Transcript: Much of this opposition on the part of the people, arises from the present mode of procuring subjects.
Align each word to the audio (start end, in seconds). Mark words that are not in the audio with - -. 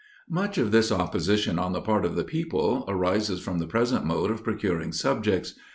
Much 0.31 0.57
of 0.57 0.71
this 0.71 0.91
opposition 0.91 1.59
on 1.59 1.73
the 1.73 1.79
part 1.79 2.05
of 2.05 2.15
the 2.15 2.23
people, 2.23 2.85
arises 2.87 3.39
from 3.39 3.59
the 3.59 3.67
present 3.67 4.03
mode 4.03 4.31
of 4.31 4.43
procuring 4.43 4.91
subjects. 4.91 5.53